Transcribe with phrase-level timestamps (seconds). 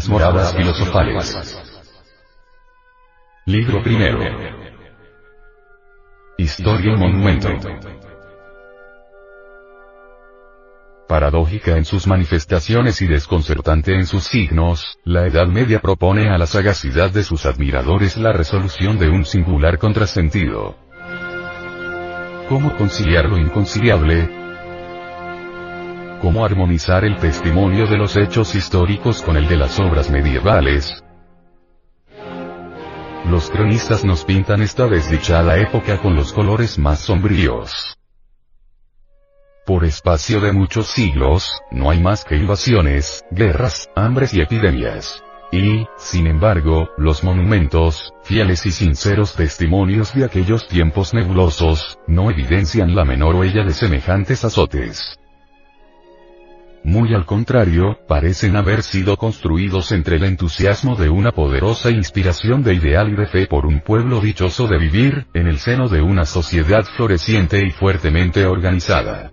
[0.00, 1.60] Las moradas filosofales.
[3.44, 4.18] Libro primero.
[6.38, 7.50] Historia y monumento.
[11.06, 16.46] Paradójica en sus manifestaciones y desconcertante en sus signos, la Edad Media propone a la
[16.46, 20.76] sagacidad de sus admiradores la resolución de un singular contrasentido.
[22.48, 24.39] ¿Cómo conciliar lo inconciliable?
[26.20, 31.02] ¿Cómo armonizar el testimonio de los hechos históricos con el de las obras medievales?
[33.24, 37.96] Los cronistas nos pintan esta desdichada época con los colores más sombríos.
[39.64, 45.22] Por espacio de muchos siglos, no hay más que invasiones, guerras, hambres y epidemias.
[45.52, 52.94] Y, sin embargo, los monumentos, fieles y sinceros testimonios de aquellos tiempos nebulosos, no evidencian
[52.94, 55.19] la menor huella de semejantes azotes.
[56.82, 62.74] Muy al contrario, parecen haber sido construidos entre el entusiasmo de una poderosa inspiración de
[62.74, 66.24] ideal y de fe por un pueblo dichoso de vivir, en el seno de una
[66.24, 69.30] sociedad floreciente y fuertemente organizada.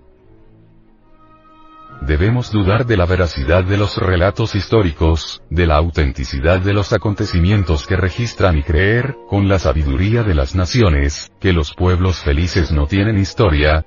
[2.01, 7.87] Debemos dudar de la veracidad de los relatos históricos, de la autenticidad de los acontecimientos
[7.87, 12.87] que registran y creer, con la sabiduría de las naciones, que los pueblos felices no
[12.87, 13.85] tienen historia,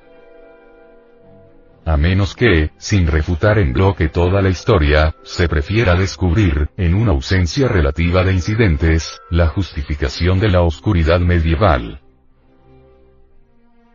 [1.90, 7.10] a menos que, sin refutar en bloque toda la historia, se prefiera descubrir, en una
[7.10, 12.00] ausencia relativa de incidentes, la justificación de la oscuridad medieval.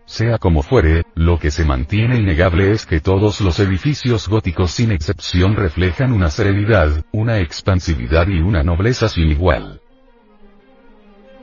[0.05, 4.91] Sea como fuere, lo que se mantiene innegable es que todos los edificios góticos sin
[4.91, 9.79] excepción reflejan una serenidad, una expansividad y una nobleza sin igual.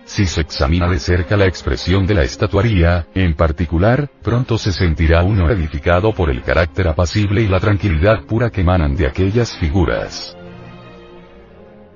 [0.05, 5.23] Si se examina de cerca la expresión de la estatuaría, en particular, pronto se sentirá
[5.23, 10.37] uno edificado por el carácter apacible y la tranquilidad pura que emanan de aquellas figuras.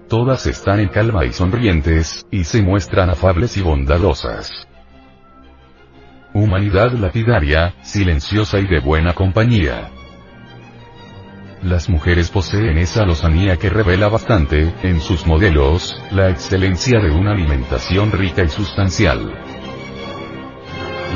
[0.09, 4.69] Todas están en calma y sonrientes, y se muestran afables y bondadosas.
[6.33, 9.91] Humanidad lapidaria, silenciosa y de buena compañía.
[11.63, 17.33] Las mujeres poseen esa lozanía que revela bastante, en sus modelos, la excelencia de una
[17.33, 19.33] alimentación rica y sustancial.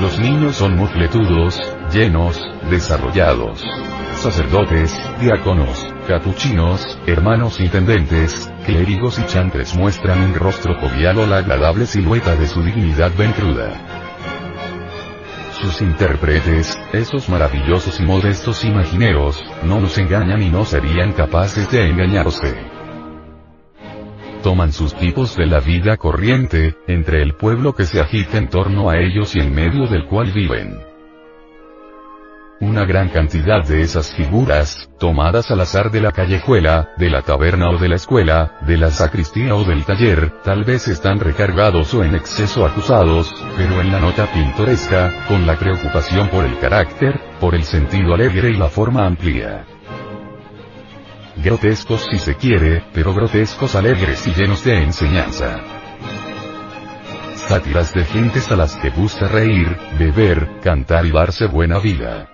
[0.01, 1.61] Los niños son mufletudos,
[1.93, 2.41] llenos,
[2.71, 3.63] desarrollados.
[4.15, 11.85] Sacerdotes, diáconos, capuchinos, hermanos intendentes, clérigos y chantres muestran un rostro jovial o la agradable
[11.85, 14.00] silueta de su dignidad ventruda.
[15.61, 21.87] Sus intérpretes, esos maravillosos y modestos imagineros, no nos engañan y no serían capaces de
[21.87, 22.57] engañarse.
[24.43, 28.89] Toman sus tipos de la vida corriente, entre el pueblo que se agita en torno
[28.89, 30.90] a ellos y en medio del cual viven.
[32.61, 37.71] Una gran cantidad de esas figuras, tomadas al azar de la callejuela, de la taberna
[37.71, 42.05] o de la escuela, de la sacristía o del taller, tal vez están recargados o
[42.05, 47.55] en exceso acusados, pero en la nota pintoresca, con la preocupación por el carácter, por
[47.55, 49.65] el sentido alegre y la forma amplia.
[51.43, 55.61] Grotescos si se quiere, pero grotescos alegres y llenos de enseñanza
[57.51, 62.30] sátiras de gentes a las que gusta reír, beber, cantar y darse buena vida.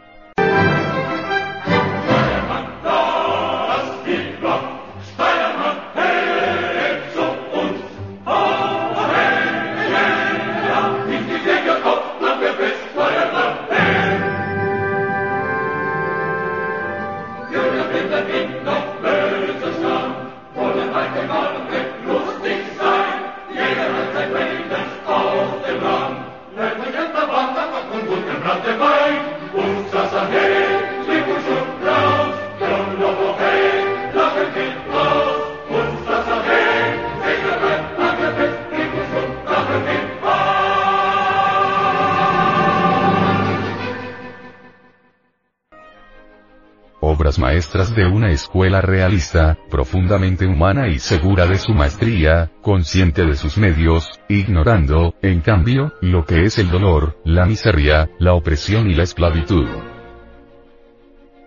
[47.38, 53.58] Maestras de una escuela realista, profundamente humana y segura de su maestría, consciente de sus
[53.58, 59.02] medios, ignorando, en cambio, lo que es el dolor, la miseria, la opresión y la
[59.02, 59.66] esclavitud.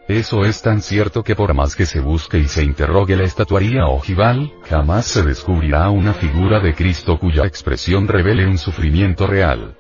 [0.09, 3.85] Eso es tan cierto que por más que se busque y se interrogue la estatuaría
[3.85, 9.77] ojival, jamás se descubrirá una figura de Cristo cuya expresión revele un sufrimiento real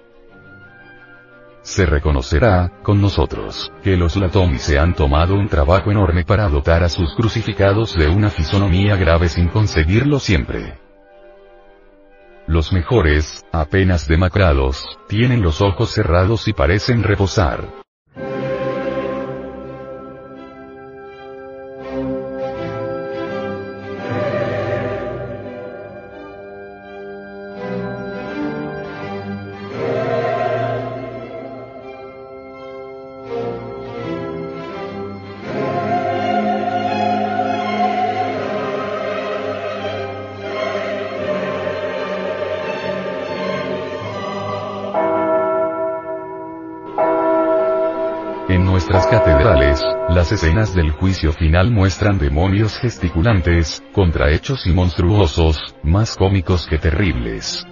[1.61, 6.83] se reconocerá, con nosotros, que los Latomi se han tomado un trabajo enorme para dotar
[6.83, 10.79] a sus crucificados de una fisonomía grave sin conseguirlo siempre.
[12.47, 17.67] Los mejores, apenas demacrados, tienen los ojos cerrados y parecen reposar.
[50.31, 57.65] Escenas del juicio final muestran demonios gesticulantes, contrahechos y monstruosos, más cómicos que terribles.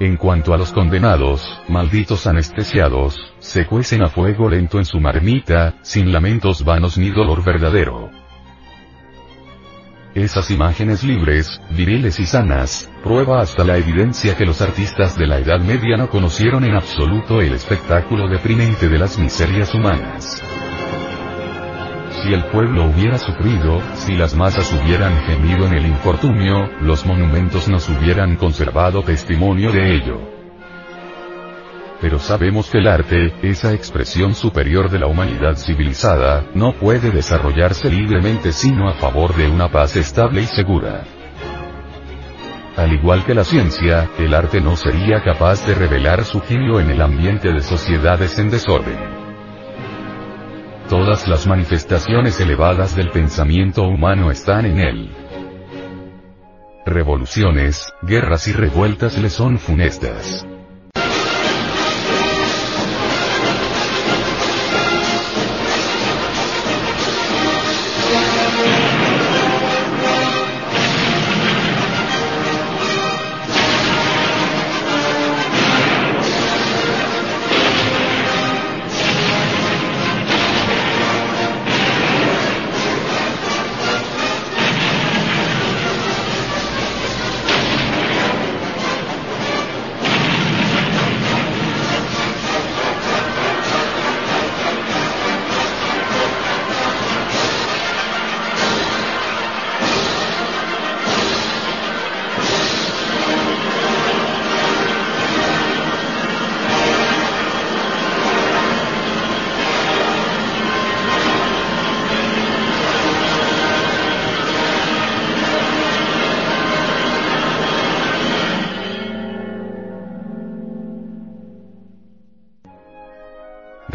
[0.00, 5.76] En cuanto a los condenados, malditos anestesiados, se cuecen a fuego lento en su marmita,
[5.82, 8.10] sin lamentos vanos ni dolor verdadero.
[10.14, 15.38] Esas imágenes libres, viriles y sanas, prueba hasta la evidencia que los artistas de la
[15.38, 20.42] Edad Media no conocieron en absoluto el espectáculo deprimente de las miserias humanas.
[22.22, 27.68] Si el pueblo hubiera sufrido, si las masas hubieran gemido en el infortunio, los monumentos
[27.68, 30.34] nos hubieran conservado testimonio de ello
[32.04, 37.90] pero sabemos que el arte, esa expresión superior de la humanidad civilizada, no puede desarrollarse
[37.90, 41.04] libremente sino a favor de una paz estable y segura.
[42.76, 46.90] Al igual que la ciencia, el arte no sería capaz de revelar su genio en
[46.90, 49.23] el ambiente de sociedades en desorden.
[50.88, 55.10] Todas las manifestaciones elevadas del pensamiento humano están en él.
[56.84, 60.46] Revoluciones, guerras y revueltas le son funestas.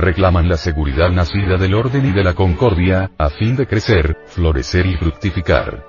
[0.01, 4.85] Reclaman la seguridad nacida del orden y de la concordia, a fin de crecer, florecer
[4.85, 5.83] y fructificar.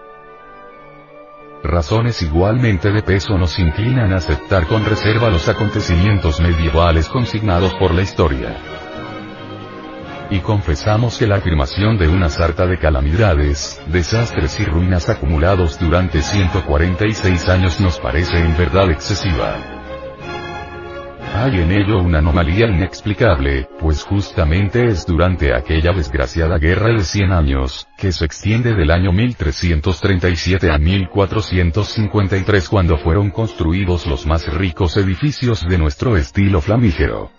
[1.63, 7.95] Razones igualmente de peso nos inclinan a aceptar con reserva los acontecimientos medievales consignados por
[7.95, 8.57] la historia.
[10.31, 16.23] Y confesamos que la afirmación de una sarta de calamidades, desastres y ruinas acumulados durante
[16.23, 19.80] 146 años nos parece en verdad excesiva.
[21.33, 27.33] Hay en ello una anomalía inexplicable, pues justamente es durante aquella desgraciada guerra de 100
[27.33, 34.97] años, que se extiende del año 1337 a 1453 cuando fueron construidos los más ricos
[34.97, 37.31] edificios de nuestro estilo flamígero.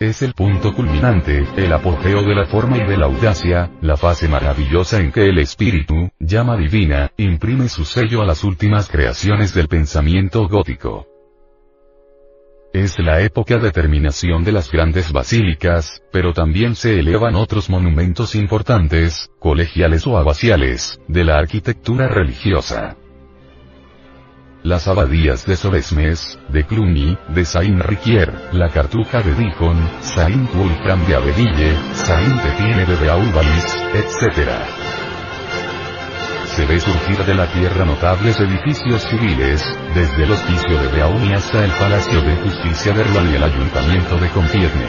[0.00, 4.26] Es el punto culminante, el apogeo de la forma y de la audacia, la fase
[4.26, 9.68] maravillosa en que el espíritu, llama divina, imprime su sello a las últimas creaciones del
[9.68, 11.11] pensamiento gótico.
[12.72, 18.34] Es la época de terminación de las grandes basílicas, pero también se elevan otros monumentos
[18.34, 22.96] importantes, colegiales o abaciales, de la arquitectura religiosa.
[24.62, 31.76] Las abadías de Sobesmes, de Cluny, de Saint-Riquier, la Cartuja de Dijon, Saint-Wolfram de Abedille,
[31.92, 34.91] Saint-Etienne de Beauvalis, etc
[36.56, 41.64] se ve surgir de la tierra notables edificios civiles, desde el hospicio de Beauny hasta
[41.64, 44.86] el Palacio de Justicia de Rouen y el Ayuntamiento de Compiègne.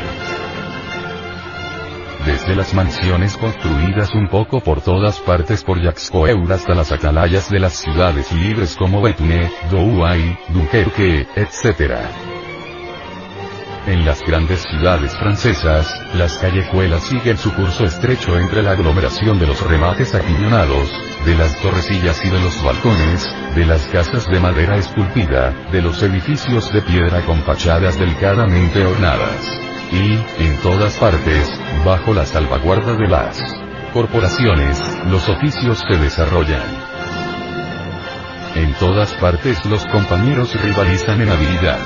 [2.25, 7.49] Desde las mansiones construidas un poco por todas partes por Jacques Coeur hasta las atalayas
[7.49, 11.93] de las ciudades libres como Béthune, Douai, Dunkerque, etc.
[13.87, 19.47] En las grandes ciudades francesas, las callejuelas siguen su curso estrecho entre la aglomeración de
[19.47, 20.89] los remates aquiñonados,
[21.25, 23.25] de las torrecillas y de los balcones,
[23.55, 29.59] de las casas de madera esculpida, de los edificios de piedra con fachadas delicadamente ornadas.
[29.91, 30.13] Y,
[30.43, 31.49] en todas partes,
[31.85, 33.41] bajo la salvaguarda de las
[33.93, 36.63] corporaciones, los oficios se desarrollan.
[38.55, 41.79] En todas partes los compañeros rivalizan en habilidad.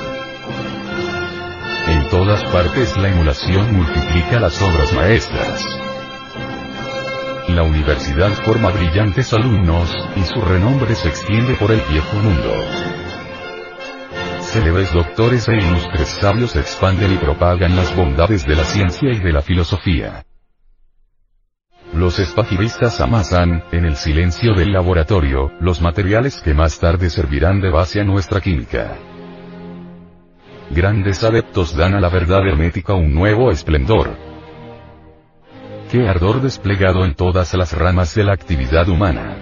[1.86, 5.87] En todas partes la emulación multiplica las obras maestras.
[7.48, 12.52] La universidad forma brillantes alumnos, y su renombre se extiende por el viejo mundo.
[14.40, 19.32] Célebres doctores e ilustres sabios expanden y propagan las bondades de la ciencia y de
[19.32, 20.24] la filosofía.
[21.94, 27.70] Los espagiristas amasan, en el silencio del laboratorio, los materiales que más tarde servirán de
[27.70, 28.98] base a nuestra química.
[30.70, 34.27] grandes adeptos dan a la verdad hermética un nuevo esplendor.
[35.90, 39.38] Qué ardor desplegado en todas las ramas de la actividad humana.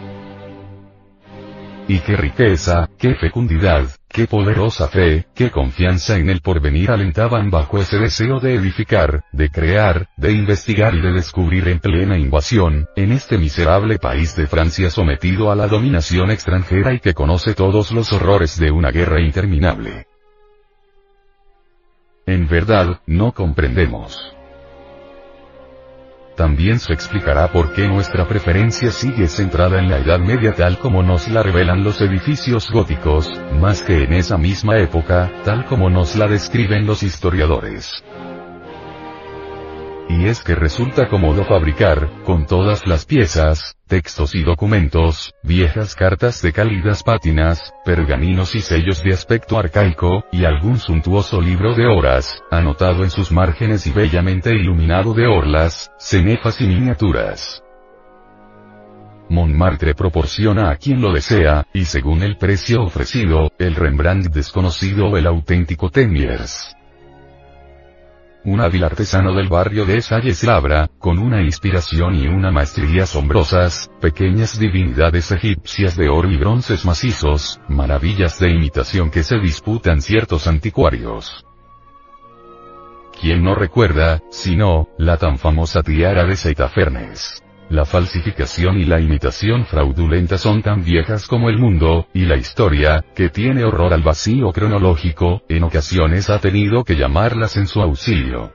[1.88, 7.80] Y qué riqueza, qué fecundidad, qué poderosa fe, qué confianza en el porvenir alentaban bajo
[7.80, 13.10] ese deseo de edificar, de crear, de investigar y de descubrir en plena invasión, en
[13.10, 18.12] este miserable país de Francia sometido a la dominación extranjera y que conoce todos los
[18.12, 20.06] horrores de una guerra interminable.
[22.24, 24.35] En verdad, no comprendemos.
[26.36, 31.02] También se explicará por qué nuestra preferencia sigue centrada en la Edad Media tal como
[31.02, 36.14] nos la revelan los edificios góticos, más que en esa misma época, tal como nos
[36.14, 38.04] la describen los historiadores.
[40.08, 46.40] Y es que resulta cómodo fabricar, con todas las piezas, textos y documentos, viejas cartas
[46.42, 52.40] de cálidas pátinas, pergaminos y sellos de aspecto arcaico, y algún suntuoso libro de horas,
[52.52, 57.62] anotado en sus márgenes y bellamente iluminado de orlas, cenefas y miniaturas.
[59.28, 65.16] Montmartre proporciona a quien lo desea, y según el precio ofrecido, el Rembrandt desconocido o
[65.16, 66.76] el auténtico Teniers
[68.46, 73.90] un hábil artesano del barrio de Salles labra, con una inspiración y una maestría asombrosas,
[74.00, 80.46] pequeñas divinidades egipcias de oro y bronces macizos, maravillas de imitación que se disputan ciertos
[80.46, 81.44] anticuarios.
[83.20, 87.42] ¿Quién no recuerda, si no, la tan famosa tiara de Seitafernes?
[87.68, 93.04] La falsificación y la imitación fraudulenta son tan viejas como el mundo, y la historia,
[93.16, 98.52] que tiene horror al vacío cronológico, en ocasiones ha tenido que llamarlas en su auxilio.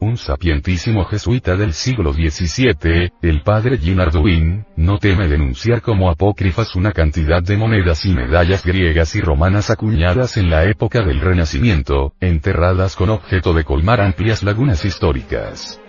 [0.00, 6.92] Un sapientísimo jesuita del siglo XVII, el padre Ginardouin, no teme denunciar como apócrifas una
[6.92, 12.96] cantidad de monedas y medallas griegas y romanas acuñadas en la época del Renacimiento, enterradas
[12.96, 15.80] con objeto de colmar amplias lagunas históricas.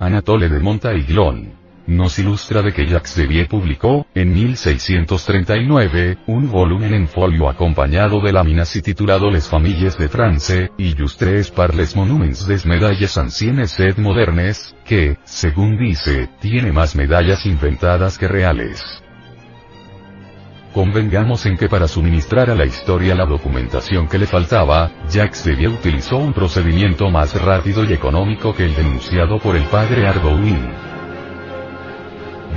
[0.00, 1.58] Anatole de Montaiglon.
[1.88, 8.32] Nos ilustra de que Jacques Devier publicó, en 1639, un volumen en folio acompañado de
[8.32, 13.96] láminas y titulado Les Familles de France, Illustres par les monuments des medalles anciennes et
[13.96, 19.02] modernes, que, según dice, tiene más medallas inventadas que reales.
[20.72, 25.70] Convengamos en que para suministrar a la historia la documentación que le faltaba, Jacques Devier
[25.70, 30.87] utilizó un procedimiento más rápido y económico que el denunciado por el padre Ardouin.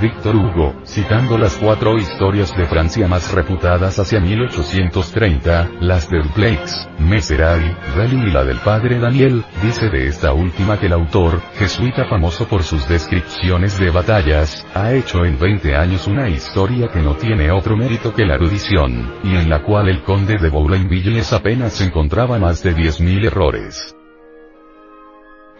[0.00, 6.88] Víctor Hugo, citando las cuatro historias de Francia más reputadas hacia 1830, las de Dupleix,
[6.98, 12.04] Meseray, Raleigh y la del padre Daniel, dice de esta última que el autor, jesuita
[12.06, 17.14] famoso por sus descripciones de batallas, ha hecho en 20 años una historia que no
[17.16, 21.80] tiene otro mérito que la erudición, y en la cual el conde de Boulainvilles apenas
[21.80, 23.96] encontraba más de 10.000 errores.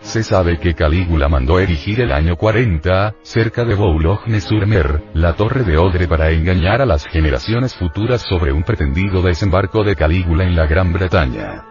[0.02, 5.78] Se sabe que Calígula mandó erigir el año 40, cerca de Boulogne-sur-Mer, la torre de
[5.78, 10.66] Odre para engañar a las generaciones futuras sobre un pretendido desembarco de Calígula en la
[10.66, 11.64] Gran Bretaña.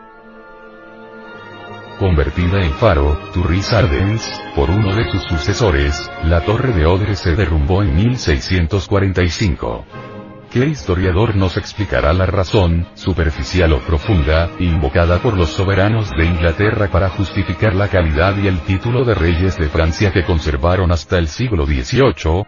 [2.00, 7.35] Convertida en faro, Turris Ardens, por uno de sus sucesores, la torre de Odre se
[7.35, 9.85] derrumbó en 1645.
[10.51, 16.89] ¿Qué historiador nos explicará la razón, superficial o profunda, invocada por los soberanos de Inglaterra
[16.91, 21.29] para justificar la calidad y el título de reyes de Francia que conservaron hasta el
[21.29, 22.43] siglo XVIII?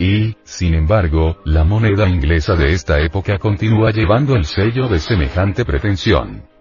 [0.00, 5.64] Y, sin embargo, la moneda inglesa de esta época continúa llevando el sello de semejante
[5.64, 6.51] pretensión.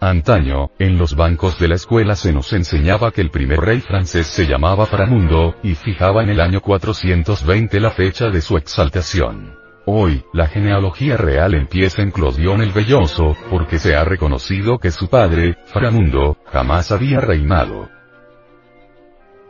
[0.00, 4.26] Antaño, en los bancos de la escuela se nos enseñaba que el primer rey francés
[4.26, 9.54] se llamaba Framundo, y fijaba en el año 420 la fecha de su exaltación.
[9.86, 15.08] Hoy, la genealogía real empieza en Clodión el Belloso, porque se ha reconocido que su
[15.08, 17.88] padre, Framundo, jamás había reinado.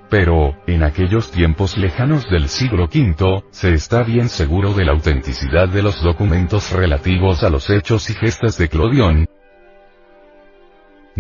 [0.08, 5.68] Pero, en aquellos tiempos lejanos del siglo V, se está bien seguro de la autenticidad
[5.68, 9.26] de los documentos relativos a los hechos y gestas de Clodión,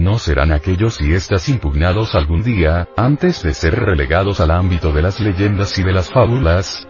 [0.06, 5.02] ¿No serán aquellos y estas impugnados algún día, antes de ser relegados al ámbito de
[5.02, 6.86] las leyendas y de las fábulas?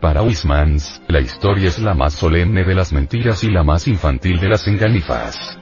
[0.00, 4.40] Para Huysmans, la historia es la más solemne de las mentiras y la más infantil
[4.40, 5.59] de las enganifas.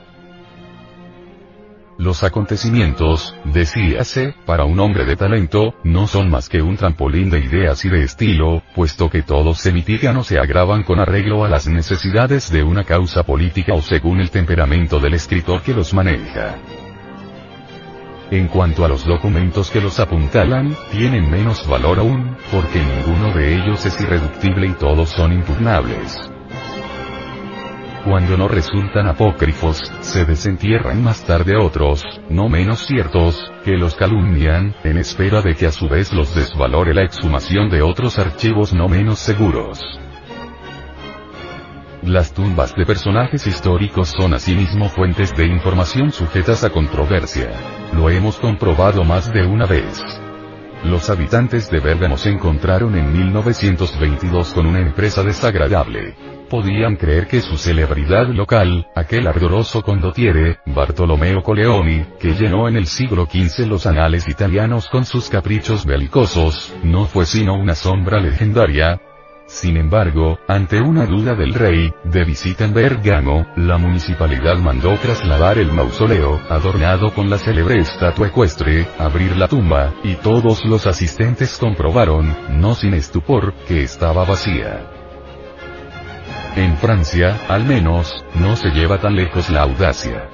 [1.98, 7.40] Los acontecimientos, decíase, para un hombre de talento, no son más que un trampolín de
[7.40, 11.48] ideas y de estilo, puesto que todos se mitigan o se agravan con arreglo a
[11.48, 16.54] las necesidades de una causa política o según el temperamento del escritor que los maneja.
[18.30, 23.56] En cuanto a los documentos que los apuntalan, tienen menos valor aún, porque ninguno de
[23.56, 26.30] ellos es irreductible y todos son impugnables.
[28.04, 34.74] Cuando no resultan apócrifos, se desentierran más tarde otros, no menos ciertos, que los calumnian,
[34.84, 38.88] en espera de que a su vez los desvalore la exhumación de otros archivos no
[38.88, 39.80] menos seguros.
[42.02, 47.50] Las tumbas de personajes históricos son asimismo fuentes de información sujetas a controversia.
[47.92, 50.02] Lo hemos comprobado más de una vez.
[50.88, 56.16] Los habitantes de Bérgamo se encontraron en 1922 con una empresa desagradable.
[56.48, 62.86] Podían creer que su celebridad local, aquel ardoroso condottiere, Bartolomeo Coleoni, que llenó en el
[62.86, 68.98] siglo XV los anales italianos con sus caprichos belicosos, no fue sino una sombra legendaria,
[69.48, 75.56] sin embargo, ante una duda del rey, de visita en Bergamo, la municipalidad mandó trasladar
[75.56, 81.56] el mausoleo, adornado con la célebre estatua ecuestre, abrir la tumba, y todos los asistentes
[81.56, 84.86] comprobaron, no sin estupor, que estaba vacía.
[86.54, 90.28] En Francia, al menos, no se lleva tan lejos la audacia.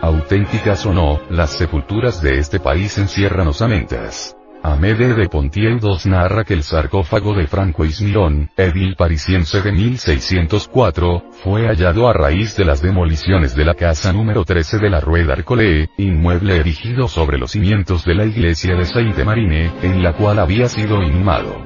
[0.00, 4.34] Auténticas o no, las sepulturas de este país encierran osamentas.
[4.66, 11.68] Amédée de Pontieu-Dos narra que el sarcófago de Franco Ismirón, edil parisiense de 1604, fue
[11.68, 15.90] hallado a raíz de las demoliciones de la casa número 13 de la Rue d'Arcolé,
[15.98, 21.00] inmueble erigido sobre los cimientos de la iglesia de Sainte-Marine, en la cual había sido
[21.00, 21.64] inhumado.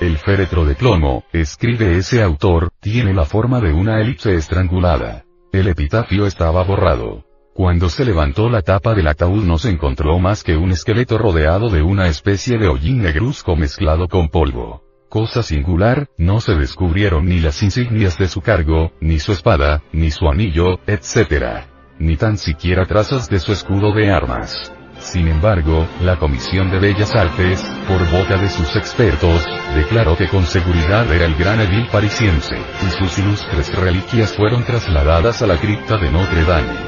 [0.00, 5.24] El féretro de plomo, escribe ese autor, tiene la forma de una elipse estrangulada.
[5.50, 7.27] El epitafio estaba borrado.
[7.58, 11.70] Cuando se levantó la tapa del ataúd no se encontró más que un esqueleto rodeado
[11.70, 14.84] de una especie de hollín negruzco mezclado con polvo.
[15.08, 20.12] Cosa singular, no se descubrieron ni las insignias de su cargo, ni su espada, ni
[20.12, 21.64] su anillo, etc.
[21.98, 24.72] Ni tan siquiera trazas de su escudo de armas.
[25.00, 29.44] Sin embargo, la Comisión de Bellas Artes, por boca de sus expertos,
[29.74, 35.42] declaró que con seguridad era el gran edil parisiense, y sus ilustres reliquias fueron trasladadas
[35.42, 36.87] a la cripta de Notre Dame.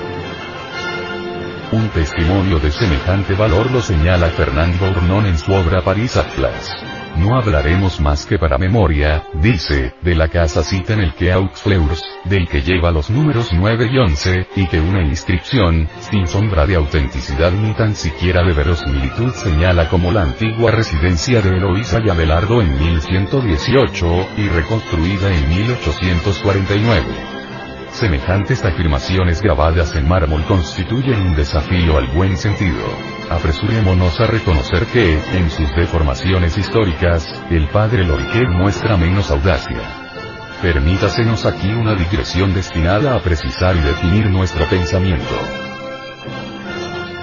[1.73, 6.69] Un testimonio de semejante valor lo señala Fernand Bournon en su obra París Atlas.
[7.17, 11.63] No hablaremos más que para memoria, dice, de la casa cita en el que Aux
[11.63, 16.67] Fleurs, del que lleva los números 9 y 11, y que una inscripción, sin sombra
[16.67, 22.11] de autenticidad ni tan siquiera de verosimilitud señala como la antigua residencia de Eloísa y
[22.11, 27.39] Abelardo en 1118, y reconstruida en 1849.
[27.92, 32.85] Semejantes afirmaciones grabadas en mármol constituyen un desafío al buen sentido.
[33.31, 39.81] Apresurémonos a reconocer que, en sus deformaciones históricas, el padre Loriquet muestra menos audacia.
[40.62, 45.37] Permítasenos aquí una digresión destinada a precisar y definir nuestro pensamiento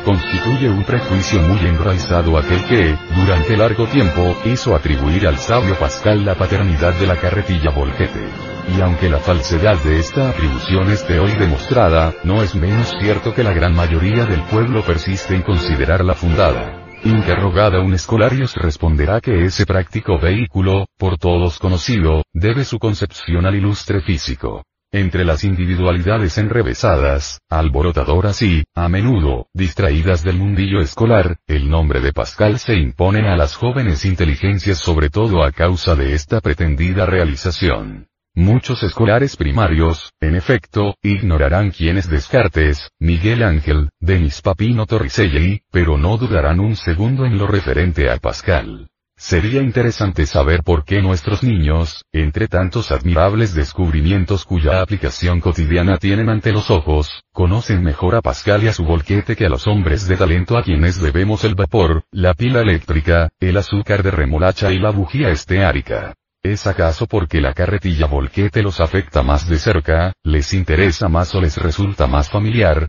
[0.07, 6.23] constituye un prejuicio muy enraizado aquel que, durante largo tiempo, hizo atribuir al sabio Pascal
[6.23, 8.56] la paternidad de la carretilla volquete.
[8.75, 13.43] Y aunque la falsedad de esta atribución esté hoy demostrada, no es menos cierto que
[13.43, 16.85] la gran mayoría del pueblo persiste en considerarla fundada.
[17.03, 23.55] Interrogada un escolarios responderá que ese práctico vehículo, por todos conocido, debe su concepción al
[23.55, 24.63] ilustre físico.
[24.91, 32.13] Entre las individualidades enrevesadas, alborotadoras y, a menudo, distraídas del mundillo escolar, el nombre de
[32.13, 38.07] Pascal se impone a las jóvenes inteligencias sobre todo a causa de esta pretendida realización.
[38.37, 45.97] Muchos escolares primarios, en efecto, ignorarán quién es Descartes, Miguel Ángel, Denis Papino Torricelli, pero
[45.97, 48.89] no dudarán un segundo en lo referente a Pascal.
[49.15, 56.29] Sería interesante saber por qué nuestros niños, entre tantos admirables descubrimientos cuya aplicación cotidiana tienen
[56.29, 60.07] ante los ojos, conocen mejor a Pascal y a su volquete que a los hombres
[60.07, 64.77] de talento a quienes debemos el vapor, la pila eléctrica, el azúcar de remolacha y
[64.77, 66.13] la bujía esteárica.
[66.43, 71.41] ¿Es acaso porque la carretilla volquete los afecta más de cerca, les interesa más o
[71.41, 72.87] les resulta más familiar?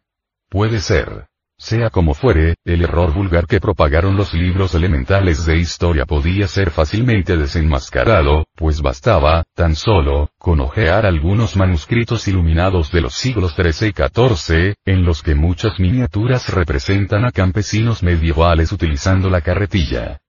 [0.48, 1.28] Puede ser.
[1.61, 6.70] Sea como fuere, el error vulgar que propagaron los libros elementales de historia podía ser
[6.70, 13.88] fácilmente desenmascarado, pues bastaba, tan solo, con ojear algunos manuscritos iluminados de los siglos XIII
[13.88, 20.20] y XIV, en los que muchas miniaturas representan a campesinos medievales utilizando la carretilla.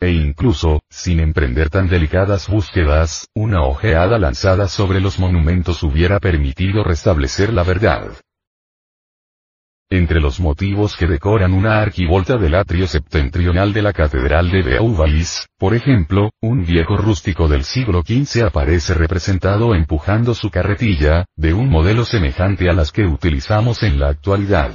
[0.00, 6.84] E incluso, sin emprender tan delicadas búsquedas, una ojeada lanzada sobre los monumentos hubiera permitido
[6.84, 8.12] restablecer la verdad.
[9.90, 15.48] Entre los motivos que decoran una arquivolta del atrio septentrional de la Catedral de Beauvais,
[15.58, 21.70] por ejemplo, un viejo rústico del siglo XV aparece representado empujando su carretilla, de un
[21.70, 24.72] modelo semejante a las que utilizamos en la actualidad.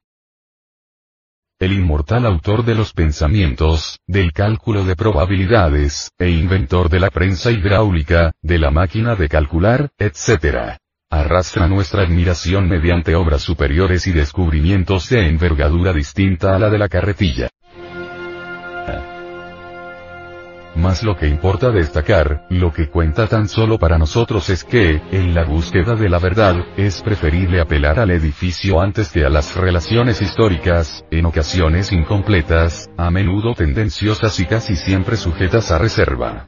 [1.57, 7.49] el inmortal autor de los pensamientos, del cálculo de probabilidades, e inventor de la prensa
[7.49, 10.77] hidráulica, de la máquina de calcular, etc.
[11.09, 16.89] Arrastra nuestra admiración mediante obras superiores y descubrimientos de envergadura distinta a la de la
[16.89, 17.49] carretilla.
[20.75, 25.33] Mas lo que importa destacar, lo que cuenta tan solo para nosotros es que, en
[25.33, 30.21] la búsqueda de la verdad, es preferible apelar al edificio antes que a las relaciones
[30.21, 36.47] históricas, en ocasiones incompletas, a menudo tendenciosas y casi siempre sujetas a reserva.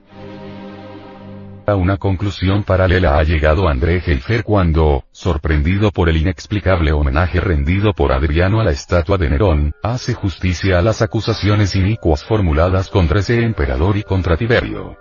[1.70, 7.92] A una conclusión paralela ha llegado André Heifer cuando, sorprendido por el inexplicable homenaje rendido
[7.92, 13.20] por Adriano a la estatua de Nerón, hace justicia a las acusaciones inicuas formuladas contra
[13.20, 14.96] ese emperador y contra Tiberio.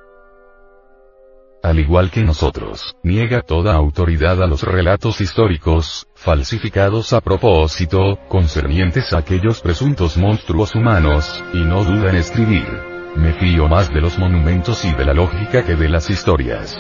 [1.62, 9.12] Al igual que nosotros, niega toda autoridad a los relatos históricos, falsificados a propósito, concernientes
[9.12, 14.18] a aquellos presuntos monstruos humanos, y no duda en escribir me fío más de los
[14.18, 16.76] monumentos y de la lógica que de las historias.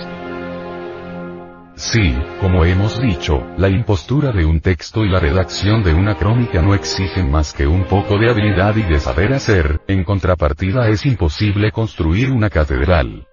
[1.76, 6.62] Sí, como hemos dicho, la impostura de un texto y la redacción de una crónica
[6.62, 11.04] no exigen más que un poco de habilidad y de saber hacer, en contrapartida es
[11.04, 13.26] imposible construir una catedral.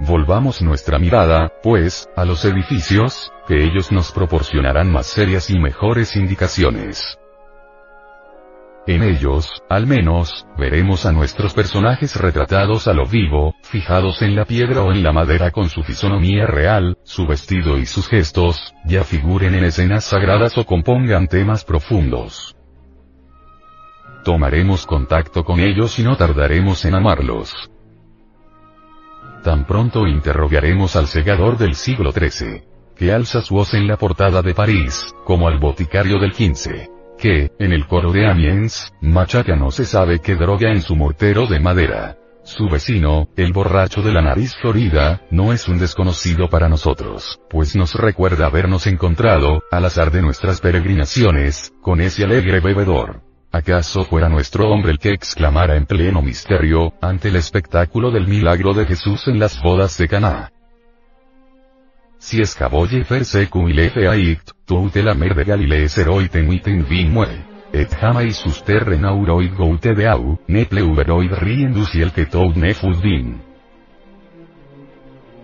[0.00, 6.16] Volvamos nuestra mirada, pues, a los edificios, que ellos nos proporcionarán más serias y mejores
[6.16, 7.16] indicaciones.
[8.84, 14.44] En ellos, al menos, veremos a nuestros personajes retratados a lo vivo, fijados en la
[14.44, 19.04] piedra o en la madera con su fisonomía real, su vestido y sus gestos, ya
[19.04, 22.56] figuren en escenas sagradas o compongan temas profundos.
[24.24, 27.70] Tomaremos contacto con ellos y no tardaremos en amarlos.
[29.44, 32.64] Tan pronto interrogaremos al segador del siglo XIII,
[32.96, 36.91] que alza su voz en la portada de París, como al boticario del XV
[37.22, 41.46] que, en el coro de Amiens, machaca no se sabe qué droga en su mortero
[41.46, 42.16] de madera.
[42.42, 47.76] Su vecino, el borracho de la nariz florida, no es un desconocido para nosotros, pues
[47.76, 53.20] nos recuerda habernos encontrado, al azar de nuestras peregrinaciones, con ese alegre bebedor.
[53.52, 58.74] ¿Acaso fuera nuestro hombre el que exclamara en pleno misterio, ante el espectáculo del milagro
[58.74, 60.50] de Jesús en las bodas de Caná?
[62.22, 67.40] Si escaboye fer secuile feait, tout la mer de Galilée seroit en vin mue.
[67.74, 73.40] Et jamais suster renauroid goute au, ne pleuveroid riendus y el que tout ne fudin.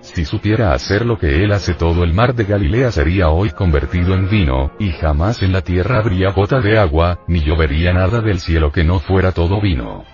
[0.02, 4.14] Si supiera hacer lo que él hace todo el mar de Galilea sería hoy convertido
[4.14, 8.38] en vino, y jamás en la tierra habría gota de agua, ni llovería nada del
[8.38, 10.04] cielo que no fuera todo vino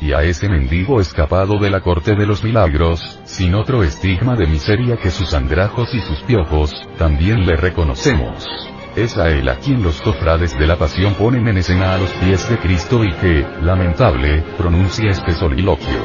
[0.00, 4.46] y a ese mendigo escapado de la corte de los milagros, sin otro estigma de
[4.46, 8.48] miseria que sus andrajos y sus piojos, también le reconocemos.
[8.96, 12.10] Es a él a quien los cofrades de la pasión ponen en escena a los
[12.12, 16.02] pies de Cristo y que, lamentable, pronuncia este soliloquio.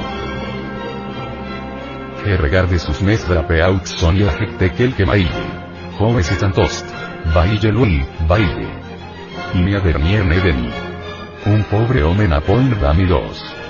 [2.24, 5.30] Que regarde sus mes drapeaux son la que que maille.
[5.98, 6.86] Jóvenes tantost.
[7.34, 8.68] Baille lui, baille.
[9.54, 10.70] Y de mí.
[11.46, 13.65] Un pobre hombre napol dami dos.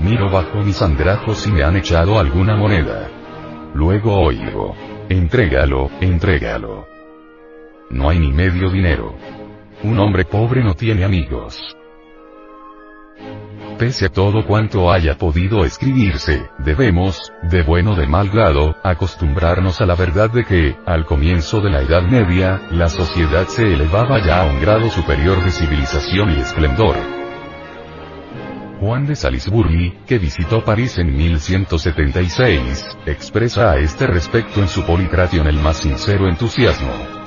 [0.00, 3.08] Miro bajo mis andrajos si me han echado alguna moneda.
[3.74, 4.76] Luego oigo.
[5.08, 6.86] Entrégalo, entrégalo.
[7.90, 9.14] No hay ni medio dinero.
[9.82, 11.76] Un hombre pobre no tiene amigos.
[13.78, 19.80] Pese a todo cuanto haya podido escribirse, debemos, de bueno o de mal grado, acostumbrarnos
[19.80, 24.18] a la verdad de que, al comienzo de la Edad Media, la sociedad se elevaba
[24.18, 27.17] ya a un grado superior de civilización y esplendor.
[28.80, 35.46] Juan de Salisbury, que visitó París en 1176, expresa a este respecto en su Policration
[35.48, 37.17] el más sincero entusiasmo.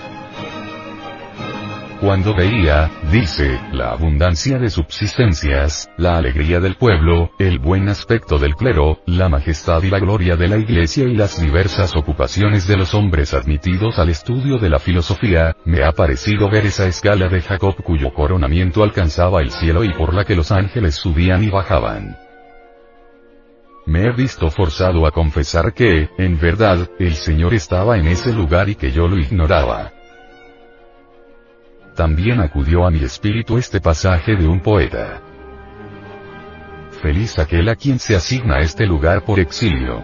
[2.01, 8.55] Cuando veía, dice, la abundancia de subsistencias, la alegría del pueblo, el buen aspecto del
[8.55, 12.95] clero, la majestad y la gloria de la iglesia y las diversas ocupaciones de los
[12.95, 17.75] hombres admitidos al estudio de la filosofía, me ha parecido ver esa escala de Jacob
[17.83, 22.17] cuyo coronamiento alcanzaba el cielo y por la que los ángeles subían y bajaban.
[23.85, 28.69] Me he visto forzado a confesar que, en verdad, el Señor estaba en ese lugar
[28.69, 30.00] y que yo lo ignoraba.
[31.95, 35.21] También acudió a mi espíritu este pasaje de un poeta.
[37.01, 40.03] Feliz aquel a quien se asigna este lugar por exilio.